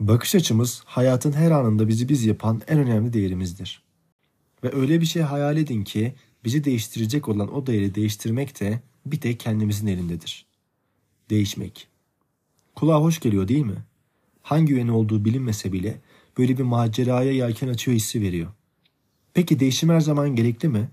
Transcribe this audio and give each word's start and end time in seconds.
Bakış 0.00 0.34
açımız 0.34 0.82
hayatın 0.84 1.32
her 1.32 1.50
anında 1.50 1.88
bizi 1.88 2.08
biz 2.08 2.24
yapan 2.24 2.62
en 2.68 2.78
önemli 2.78 3.12
değerimizdir. 3.12 3.82
Ve 4.64 4.74
öyle 4.74 5.00
bir 5.00 5.06
şey 5.06 5.22
hayal 5.22 5.56
edin 5.56 5.84
ki 5.84 6.14
bizi 6.44 6.64
değiştirecek 6.64 7.28
olan 7.28 7.54
o 7.54 7.66
değeri 7.66 7.94
değiştirmek 7.94 8.60
de 8.60 8.80
bir 9.06 9.20
tek 9.20 9.40
kendimizin 9.40 9.86
elindedir. 9.86 10.46
Değişmek. 11.30 11.88
Kulağa 12.74 13.00
hoş 13.00 13.20
geliyor 13.20 13.48
değil 13.48 13.64
mi? 13.64 13.84
Hangi 14.42 14.72
yönü 14.72 14.90
olduğu 14.90 15.24
bilinmese 15.24 15.72
bile 15.72 16.00
böyle 16.38 16.58
bir 16.58 16.62
maceraya 16.62 17.32
yelken 17.32 17.68
açıyor 17.68 17.96
hissi 17.96 18.22
veriyor. 18.22 18.48
Peki 19.34 19.60
değişim 19.60 19.88
her 19.88 20.00
zaman 20.00 20.36
gerekli 20.36 20.68
mi? 20.68 20.88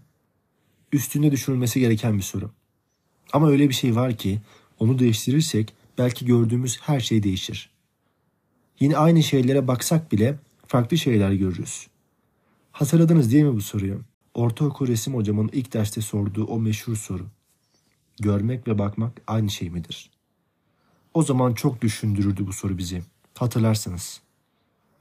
Üstünde 0.94 1.32
düşünülmesi 1.32 1.80
gereken 1.80 2.18
bir 2.18 2.24
soru. 2.24 2.52
Ama 3.34 3.50
öyle 3.50 3.70
bir 3.70 3.74
şey 3.74 3.96
var 3.96 4.18
ki 4.18 4.42
onu 4.80 5.00
değiştirirsek 5.00 5.74
belki 5.98 6.26
gördüğümüz 6.26 6.80
her 6.82 7.00
şey 7.00 7.24
değişir. 7.24 7.75
Yine 8.80 8.98
aynı 8.98 9.24
şeylere 9.24 9.68
baksak 9.68 10.12
bile 10.12 10.40
farklı 10.68 10.98
şeyler 10.98 11.32
görürüz. 11.32 11.88
Hatırladınız 12.72 13.32
değil 13.32 13.44
mi 13.44 13.56
bu 13.56 13.62
soruyu? 13.62 14.02
Ortaokul 14.34 14.88
resim 14.88 15.16
hocamın 15.16 15.50
ilk 15.54 15.74
derste 15.74 16.02
sorduğu 16.02 16.46
o 16.46 16.60
meşhur 16.60 16.96
soru. 16.96 17.26
Görmek 18.20 18.68
ve 18.68 18.80
bakmak 18.80 19.22
aynı 19.28 19.50
şey 19.50 19.70
midir? 19.70 20.12
O 21.14 21.24
zaman 21.24 21.54
çok 21.54 21.82
düşündürürdü 21.82 22.48
bu 22.48 22.54
soru 22.54 22.78
bizi. 22.78 23.02
Hatırlarsınız. 23.34 24.22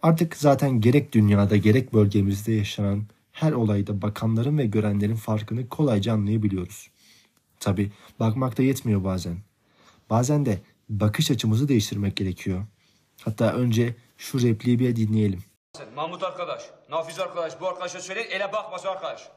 Artık 0.02 0.36
zaten 0.36 0.80
gerek 0.80 1.12
dünyada 1.12 1.56
gerek 1.56 1.94
bölgemizde 1.94 2.52
yaşanan 2.52 3.04
her 3.32 3.52
olayda 3.52 4.02
bakanların 4.02 4.58
ve 4.58 4.66
görenlerin 4.66 5.16
farkını 5.16 5.68
kolayca 5.68 6.12
anlayabiliyoruz. 6.12 6.90
Tabi 7.60 7.92
bakmakta 8.20 8.62
yetmiyor 8.62 9.04
bazen. 9.04 9.36
Bazen 10.10 10.46
de 10.46 10.60
bakış 10.88 11.30
açımızı 11.30 11.68
değiştirmek 11.68 12.16
gerekiyor. 12.16 12.66
Hatta 13.22 13.52
önce 13.52 13.96
şu 14.18 14.42
repliği 14.42 14.78
bir 14.78 14.96
dinleyelim. 14.96 15.44
Mahmut 15.96 16.22
arkadaş, 16.22 16.62
Nafiz 16.90 17.20
arkadaş, 17.20 17.60
bu 17.60 17.68
arkadaşa 17.68 18.00
söyle 18.00 18.20
ele 18.20 18.52
bakmasın 18.52 18.88
arkadaş. 18.88 19.28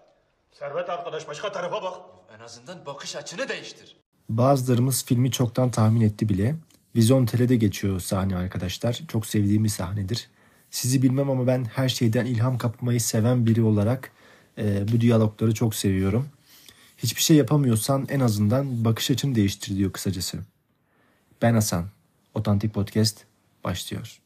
Servet 0.51 0.89
arkadaş 0.89 1.27
başka 1.27 1.51
tarafa 1.51 1.83
bak. 1.83 1.97
En 2.37 2.43
azından 2.43 2.85
bakış 2.85 3.15
açını 3.15 3.49
değiştir. 3.49 3.97
Bazılarımız 4.29 5.05
filmi 5.05 5.31
çoktan 5.31 5.71
tahmin 5.71 6.01
etti 6.01 6.29
bile. 6.29 6.55
Vizyon 6.95 7.25
Tele'de 7.25 7.55
geçiyor 7.55 7.99
sahne 7.99 8.37
arkadaşlar. 8.37 9.01
Çok 9.07 9.25
sevdiğim 9.25 9.63
bir 9.63 9.69
sahnedir. 9.69 10.29
Sizi 10.71 11.01
bilmem 11.01 11.29
ama 11.29 11.47
ben 11.47 11.65
her 11.65 11.89
şeyden 11.89 12.25
ilham 12.25 12.57
kapmayı 12.57 13.01
seven 13.01 13.45
biri 13.45 13.63
olarak 13.63 14.11
e, 14.57 14.87
bu 14.87 15.01
diyalogları 15.01 15.53
çok 15.53 15.75
seviyorum. 15.75 16.29
Hiçbir 16.97 17.21
şey 17.21 17.37
yapamıyorsan 17.37 18.07
en 18.09 18.19
azından 18.19 18.85
bakış 18.85 19.11
açını 19.11 19.35
değiştir 19.35 19.75
diyor 19.77 19.91
kısacası. 19.91 20.39
Ben 21.41 21.53
Hasan. 21.53 21.85
Otantik 22.33 22.73
Podcast 22.73 23.26
başlıyor. 23.67 24.21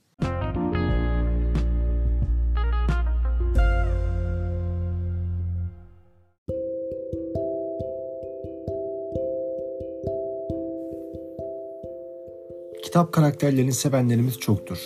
Kitap 12.84 13.12
karakterlerini 13.12 13.74
sevenlerimiz 13.74 14.40
çoktur. 14.40 14.78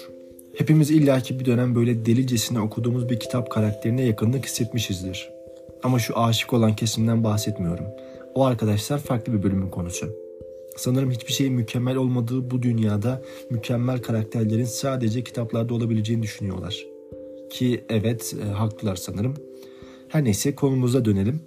Hepimiz 0.57 0.91
illaki 0.91 1.39
bir 1.39 1.45
dönem 1.45 1.75
böyle 1.75 2.05
delicesine 2.05 2.59
okuduğumuz 2.59 3.09
bir 3.09 3.19
kitap 3.19 3.51
karakterine 3.51 4.01
yakınlık 4.01 4.45
hissetmişizdir. 4.45 5.29
Ama 5.83 5.99
şu 5.99 6.19
aşık 6.19 6.53
olan 6.53 6.75
kesimden 6.75 7.23
bahsetmiyorum. 7.23 7.85
O 8.35 8.45
arkadaşlar 8.45 8.99
farklı 8.99 9.33
bir 9.33 9.43
bölümün 9.43 9.69
konusu. 9.69 10.24
Sanırım 10.75 11.11
hiçbir 11.11 11.33
şeyin 11.33 11.53
mükemmel 11.53 11.95
olmadığı 11.95 12.51
bu 12.51 12.61
dünyada 12.61 13.21
mükemmel 13.49 14.01
karakterlerin 14.01 14.65
sadece 14.65 15.23
kitaplarda 15.23 15.73
olabileceğini 15.73 16.23
düşünüyorlar. 16.23 16.85
Ki 17.49 17.85
evet 17.89 18.35
e, 18.43 18.51
haklılar 18.51 18.95
sanırım. 18.95 19.33
Her 20.07 20.23
neyse 20.23 20.55
konumuza 20.55 21.05
dönelim. 21.05 21.39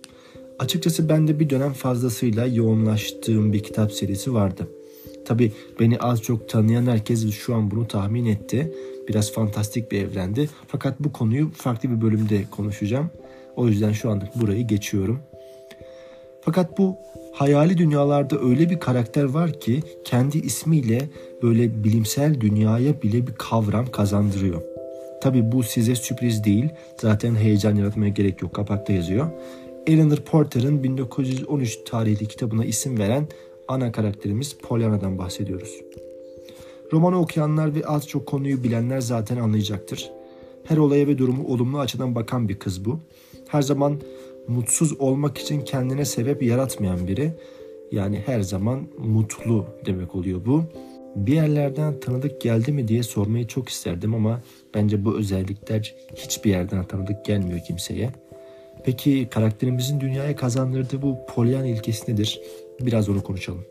Açıkçası 0.59 1.09
ben 1.09 1.29
de 1.29 1.41
bir 1.41 1.51
dönem 1.51 1.73
fazlasıyla 1.73 2.47
yoğunlaştığım 2.47 3.53
bir 3.53 3.63
kitap 3.63 3.93
serisi 3.93 4.35
vardı. 4.35 4.69
Tabi 5.25 5.53
beni 5.81 5.99
az 5.99 6.23
çok 6.23 6.49
tanıyan 6.49 6.87
herkes 6.87 7.31
şu 7.31 7.55
an 7.55 7.71
bunu 7.71 7.89
tahmin 7.89 8.27
etti. 8.27 8.75
Biraz 9.09 9.33
fantastik 9.33 9.93
bir 9.93 10.03
evrendi. 10.03 10.51
Fakat 10.67 11.01
bu 11.01 11.13
konuyu 11.13 11.51
farklı 11.51 11.91
bir 11.91 12.01
bölümde 12.01 12.45
konuşacağım. 12.51 13.11
O 13.57 13.69
yüzden 13.69 13.93
şu 13.93 14.11
anlık 14.11 14.41
burayı 14.41 14.67
geçiyorum. 14.67 15.21
Fakat 16.41 16.79
bu 16.79 16.97
hayali 17.39 17.79
dünyalarda 17.79 18.41
öyle 18.41 18.71
bir 18.71 18.81
karakter 18.81 19.25
var 19.25 19.61
ki 19.61 19.83
kendi 20.05 20.39
ismiyle 20.39 21.09
böyle 21.43 21.85
bilimsel 21.85 22.41
dünyaya 22.41 23.03
bile 23.03 23.27
bir 23.27 23.35
kavram 23.35 23.87
kazandırıyor. 23.87 24.63
Tabi 25.23 25.53
bu 25.53 25.63
size 25.63 25.95
sürpriz 25.95 26.45
değil. 26.45 26.69
Zaten 27.01 27.35
heyecan 27.35 27.77
yaratmaya 27.77 28.09
gerek 28.09 28.43
yok. 28.43 28.55
Kapakta 28.55 28.93
yazıyor. 28.93 29.31
Eleanor 29.87 30.17
Porter'ın 30.17 30.83
1913 30.83 31.79
tarihli 31.85 32.29
kitabına 32.29 32.65
isim 32.65 32.99
veren 32.99 33.29
ana 33.69 33.93
karakterimiz 33.93 34.57
Pollyanna'dan 34.63 35.19
bahsediyoruz. 35.19 35.81
Romanı 36.93 37.21
okuyanlar 37.21 37.75
ve 37.75 37.87
az 37.87 38.09
çok 38.09 38.27
konuyu 38.27 38.65
bilenler 38.65 39.01
zaten 39.01 39.37
anlayacaktır. 39.37 40.11
Her 40.65 40.77
olaya 40.77 41.07
ve 41.07 41.19
durumu 41.19 41.47
olumlu 41.47 41.79
açıdan 41.79 42.15
bakan 42.15 42.49
bir 42.49 42.59
kız 42.59 42.85
bu. 42.85 43.01
Her 43.49 43.63
zaman 43.63 44.01
mutsuz 44.49 45.01
olmak 45.01 45.39
için 45.39 45.61
kendine 45.61 46.05
sebep 46.05 46.43
yaratmayan 46.43 47.09
biri. 47.09 47.33
Yani 47.93 48.23
her 48.27 48.41
zaman 48.41 48.87
mutlu 48.99 49.67
demek 49.87 50.15
oluyor 50.15 50.41
bu. 50.47 50.65
Bir 51.17 51.33
yerlerden 51.33 52.01
tanıdık 52.01 52.41
geldi 52.41 52.73
mi 52.73 52.89
diye 52.89 53.03
sormayı 53.03 53.47
çok 53.47 53.69
isterdim 53.69 54.15
ama 54.15 54.41
bence 54.75 55.05
bu 55.05 55.19
özellikler 55.19 55.95
hiçbir 56.17 56.51
yerden 56.51 56.85
tanıdık 56.85 57.25
gelmiyor 57.25 57.61
kimseye. 57.67 58.11
Peki 58.85 59.29
karakterimizin 59.31 60.01
dünyaya 60.01 60.37
kazandırdığı 60.37 61.03
bu 61.03 61.17
polyan 61.35 61.65
ilkesi 61.65 62.13
nedir? 62.13 62.41
Biraz 62.81 63.09
onu 63.09 63.23
konuşalım. 63.23 63.65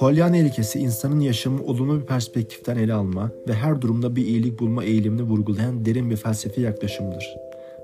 Pollyanna 0.00 0.36
ilkesi 0.36 0.78
insanın 0.78 1.20
yaşamı 1.20 1.62
olumlu 1.62 2.00
bir 2.00 2.06
perspektiften 2.06 2.76
ele 2.76 2.92
alma 2.94 3.30
ve 3.48 3.54
her 3.54 3.80
durumda 3.80 4.16
bir 4.16 4.26
iyilik 4.26 4.60
bulma 4.60 4.84
eğilimini 4.84 5.22
vurgulayan 5.22 5.84
derin 5.84 6.10
bir 6.10 6.16
felsefi 6.16 6.60
yaklaşımdır. 6.60 7.36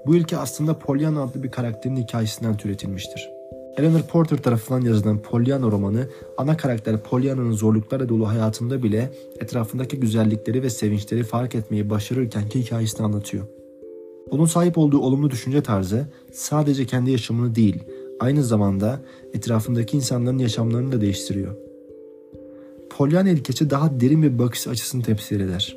Bu 0.07 0.17
ilke 0.17 0.37
aslında 0.37 0.79
Pollyanna 0.79 1.23
adlı 1.23 1.43
bir 1.43 1.51
karakterin 1.51 1.97
hikayesinden 1.97 2.57
türetilmiştir. 2.57 3.31
Eleanor 3.77 4.03
Porter 4.03 4.37
tarafından 4.37 4.81
yazılan 4.81 5.23
Pollyanna 5.23 5.67
romanı, 5.67 6.09
ana 6.39 6.57
karakter 6.57 7.03
Pollyanna'nın 7.03 7.53
zorluklarla 7.53 8.09
dolu 8.09 8.29
hayatında 8.29 8.83
bile 8.83 9.11
etrafındaki 9.41 10.01
güzellikleri 10.01 10.63
ve 10.63 10.71
sevinçleri 10.71 11.23
fark 11.23 11.55
etmeyi 11.55 11.91
başarırkenki 11.91 12.61
hikayesini 12.61 13.07
anlatıyor. 13.07 13.45
Onun 14.31 14.47
sahip 14.47 14.79
olduğu 14.79 14.99
olumlu 14.99 15.31
düşünce 15.31 15.63
tarzı 15.63 16.07
sadece 16.33 16.87
kendi 16.87 17.11
yaşamını 17.11 17.55
değil, 17.55 17.83
aynı 18.21 18.45
zamanda 18.45 19.01
etrafındaki 19.35 19.97
insanların 19.97 20.39
yaşamlarını 20.39 20.93
da 20.93 21.01
değiştiriyor. 21.01 21.66
Pollyanna 22.97 23.31
ilkesi 23.31 23.71
daha 23.71 24.01
derin 24.01 24.23
bir 24.23 24.39
bakış 24.39 24.69
açısını 24.69 25.03
temsil 25.03 25.41
eder. 25.41 25.77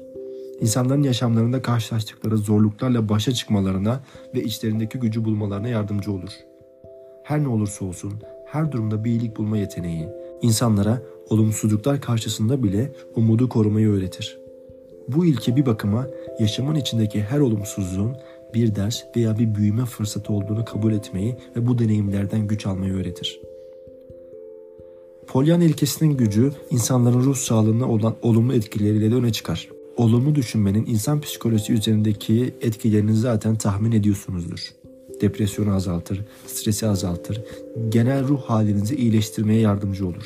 İnsanların 0.62 1.04
yaşamlarında 1.04 1.62
karşılaştıkları 1.62 2.38
zorluklarla 2.38 3.10
başa 3.10 3.32
çıkmalarına 3.32 4.04
ve 4.36 4.44
içlerindeki 4.44 5.00
gücü 5.00 5.26
bulmalarına 5.26 5.68
yardımcı 5.68 6.12
olur. 6.12 6.30
Her 7.24 7.44
ne 7.44 7.48
olursa 7.48 7.86
olsun 7.86 8.14
her 8.46 8.72
durumda 8.72 9.04
bir 9.04 9.12
iyilik 9.12 9.38
bulma 9.38 9.58
yeteneği, 9.58 10.08
insanlara 10.42 11.02
olumsuzluklar 11.30 12.02
karşısında 12.02 12.64
bile 12.64 12.92
umudu 13.16 13.50
korumayı 13.50 13.90
öğretir. 13.90 14.40
Bu 15.08 15.26
ilke 15.26 15.56
bir 15.56 15.66
bakıma 15.66 16.08
yaşamın 16.40 16.76
içindeki 16.76 17.22
her 17.22 17.40
olumsuzluğun 17.40 18.18
bir 18.54 18.76
ders 18.76 19.04
veya 19.16 19.40
bir 19.40 19.56
büyüme 19.56 19.86
fırsatı 19.86 20.34
olduğunu 20.34 20.66
kabul 20.66 20.94
etmeyi 20.94 21.36
ve 21.56 21.68
bu 21.68 21.80
deneyimlerden 21.80 22.48
güç 22.48 22.66
almayı 22.66 22.94
öğretir. 22.94 23.49
Polyan 25.30 25.62
ilkesinin 25.62 26.18
gücü 26.18 26.52
insanların 26.72 27.24
ruh 27.24 27.36
sağlığına 27.36 27.90
olan 27.90 28.16
olumlu 28.22 28.54
etkileriyle 28.54 29.12
de 29.12 29.16
öne 29.16 29.32
çıkar. 29.32 29.70
Olumlu 29.98 30.36
düşünmenin 30.36 30.86
insan 30.86 31.22
psikolojisi 31.22 31.74
üzerindeki 31.74 32.54
etkilerini 32.62 33.16
zaten 33.16 33.56
tahmin 33.56 33.92
ediyorsunuzdur. 33.92 34.74
Depresyonu 35.22 35.74
azaltır, 35.74 36.22
stresi 36.48 36.88
azaltır, 36.88 37.42
genel 37.90 38.28
ruh 38.28 38.42
halinizi 38.42 38.96
iyileştirmeye 38.96 39.60
yardımcı 39.60 40.08
olur. 40.08 40.26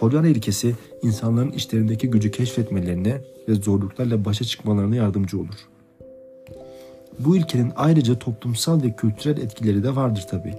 Pollyanna 0.00 0.28
ilkesi 0.28 0.74
insanların 1.02 1.52
içlerindeki 1.52 2.10
gücü 2.10 2.30
keşfetmelerine 2.30 3.20
ve 3.48 3.54
zorluklarla 3.54 4.24
başa 4.24 4.44
çıkmalarına 4.44 4.96
yardımcı 4.96 5.38
olur. 5.38 5.68
Bu 7.18 7.36
ilkenin 7.36 7.72
ayrıca 7.76 8.18
toplumsal 8.18 8.82
ve 8.82 8.96
kültürel 8.96 9.42
etkileri 9.42 9.84
de 9.84 9.96
vardır 9.96 10.26
tabi. 10.30 10.54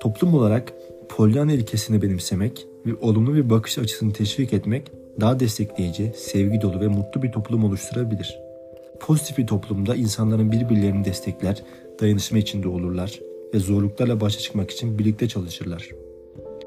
Toplum 0.00 0.34
olarak 0.34 0.72
Pollyanna 1.08 1.52
ilkesini 1.52 2.02
benimsemek 2.02 2.66
ve 2.86 2.94
olumlu 3.00 3.34
bir 3.34 3.50
bakış 3.50 3.78
açısını 3.78 4.12
teşvik 4.12 4.52
etmek 4.52 4.92
daha 5.20 5.40
destekleyici, 5.40 6.12
sevgi 6.16 6.60
dolu 6.60 6.80
ve 6.80 6.88
mutlu 6.88 7.22
bir 7.22 7.32
toplum 7.32 7.64
oluşturabilir. 7.64 8.38
Pozitif 9.00 9.38
bir 9.38 9.46
toplumda 9.46 9.94
insanların 9.94 10.52
birbirlerini 10.52 11.04
destekler, 11.04 11.62
dayanışma 12.00 12.38
içinde 12.38 12.68
olurlar 12.68 13.20
ve 13.54 13.58
zorluklarla 13.58 14.20
başa 14.20 14.38
çıkmak 14.38 14.70
için 14.70 14.98
birlikte 14.98 15.28
çalışırlar. 15.28 15.88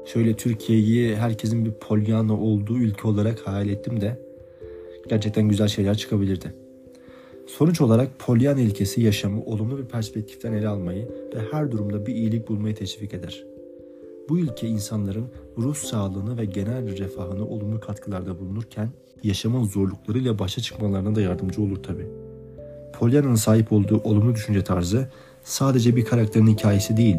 Şöyle 0.06 0.36
Türkiye'yi 0.36 1.16
herkesin 1.16 1.64
bir 1.64 1.72
Pollyanna 1.72 2.40
olduğu 2.40 2.78
ülke 2.78 3.08
olarak 3.08 3.40
hayal 3.46 3.68
ettim 3.68 4.00
de 4.00 4.18
gerçekten 5.08 5.48
güzel 5.48 5.68
şeyler 5.68 5.96
çıkabilirdi. 5.96 6.54
Sonuç 7.46 7.80
olarak 7.80 8.18
Pollyanna 8.18 8.60
ilkesi 8.60 9.00
yaşamı 9.00 9.42
olumlu 9.42 9.78
bir 9.78 9.84
perspektiften 9.84 10.52
ele 10.52 10.68
almayı 10.68 11.08
ve 11.34 11.38
her 11.50 11.70
durumda 11.70 12.06
bir 12.06 12.14
iyilik 12.14 12.48
bulmayı 12.48 12.74
teşvik 12.74 13.14
eder. 13.14 13.44
Bu 14.28 14.38
ülke 14.38 14.68
insanların 14.68 15.26
ruh 15.58 15.74
sağlığını 15.74 16.38
ve 16.38 16.44
genel 16.44 16.98
refahına 16.98 17.44
olumlu 17.44 17.80
katkılarda 17.80 18.38
bulunurken 18.38 18.88
yaşamın 19.22 19.64
zorluklarıyla 19.64 20.38
başa 20.38 20.60
çıkmalarına 20.60 21.14
da 21.14 21.20
yardımcı 21.20 21.62
olur 21.62 21.82
tabi. 21.82 22.06
Pollyanna'nın 22.98 23.34
sahip 23.34 23.72
olduğu 23.72 24.00
olumlu 24.00 24.34
düşünce 24.34 24.64
tarzı 24.64 25.10
sadece 25.44 25.96
bir 25.96 26.04
karakterin 26.04 26.46
hikayesi 26.46 26.96
değil, 26.96 27.16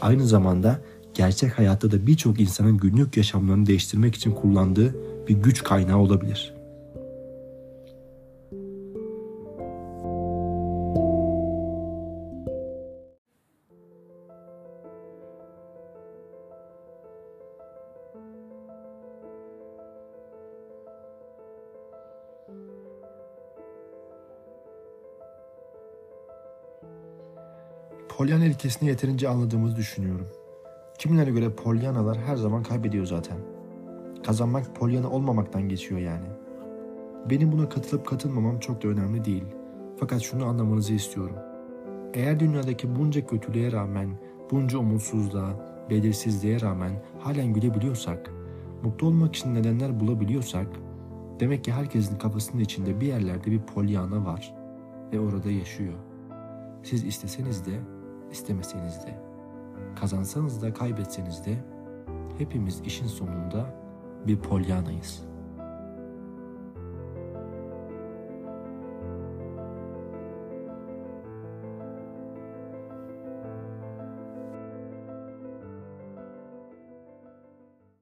aynı 0.00 0.26
zamanda 0.26 0.80
gerçek 1.14 1.58
hayatta 1.58 1.90
da 1.90 2.06
birçok 2.06 2.40
insanın 2.40 2.76
günlük 2.76 3.16
yaşamlarını 3.16 3.66
değiştirmek 3.66 4.14
için 4.14 4.30
kullandığı 4.30 4.94
bir 5.28 5.34
güç 5.34 5.64
kaynağı 5.64 5.98
olabilir. 5.98 6.57
Pollyanna 28.18 28.44
ilkesini 28.44 28.88
yeterince 28.88 29.28
anladığımızı 29.28 29.76
düşünüyorum. 29.76 30.26
Kimilerine 30.98 31.30
göre 31.30 31.54
Pollyannalar 31.54 32.18
her 32.18 32.36
zaman 32.36 32.62
kaybediyor 32.62 33.06
zaten. 33.06 33.36
Kazanmak 34.26 34.76
Pollyanna 34.76 35.10
olmamaktan 35.10 35.68
geçiyor 35.68 36.00
yani. 36.00 36.26
Benim 37.30 37.52
buna 37.52 37.68
katılıp 37.68 38.06
katılmamam 38.06 38.58
çok 38.58 38.82
da 38.82 38.88
önemli 38.88 39.24
değil. 39.24 39.44
Fakat 40.00 40.22
şunu 40.22 40.44
anlamanızı 40.44 40.94
istiyorum. 40.94 41.36
Eğer 42.14 42.40
dünyadaki 42.40 42.96
bunca 42.96 43.26
kötülüğe 43.26 43.72
rağmen, 43.72 44.08
bunca 44.50 44.78
umutsuzluğa, 44.78 45.50
belirsizliğe 45.90 46.60
rağmen 46.60 46.92
halen 47.20 47.52
gülebiliyorsak, 47.52 48.30
mutlu 48.82 49.06
olmak 49.06 49.36
için 49.36 49.54
nedenler 49.54 50.00
bulabiliyorsak, 50.00 50.66
demek 51.40 51.64
ki 51.64 51.72
herkesin 51.72 52.18
kafasının 52.18 52.62
içinde 52.62 53.00
bir 53.00 53.06
yerlerde 53.06 53.50
bir 53.50 53.62
Pollyanna 53.62 54.24
var 54.26 54.54
ve 55.12 55.20
orada 55.20 55.50
yaşıyor. 55.50 55.94
Siz 56.82 57.04
isteseniz 57.04 57.66
de, 57.66 57.97
istemeseniz 58.32 59.06
de, 59.06 59.18
kazansanız 60.00 60.62
da 60.62 60.72
kaybetseniz 60.72 61.44
de 61.46 61.58
hepimiz 62.38 62.80
işin 62.80 63.06
sonunda 63.06 63.74
bir 64.26 64.38
polyanayız. 64.38 65.27